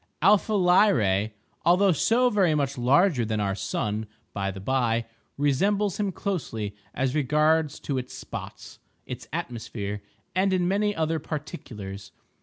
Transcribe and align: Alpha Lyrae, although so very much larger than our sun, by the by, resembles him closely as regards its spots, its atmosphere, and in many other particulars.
Alpha 0.23 0.53
Lyrae, 0.53 1.31
although 1.63 1.91
so 1.91 2.31
very 2.31 2.55
much 2.55 2.75
larger 2.75 3.23
than 3.23 3.39
our 3.39 3.53
sun, 3.53 4.07
by 4.33 4.49
the 4.49 4.59
by, 4.59 5.05
resembles 5.37 5.99
him 5.99 6.11
closely 6.11 6.75
as 6.95 7.13
regards 7.13 7.79
its 7.87 8.11
spots, 8.15 8.79
its 9.05 9.27
atmosphere, 9.31 10.01
and 10.33 10.53
in 10.53 10.67
many 10.67 10.95
other 10.95 11.19
particulars. 11.19 12.13